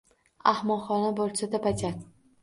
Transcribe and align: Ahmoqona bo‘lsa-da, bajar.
Ahmoqona 0.51 1.11
bo‘lsa-da, 1.19 1.59
bajar. 1.65 1.99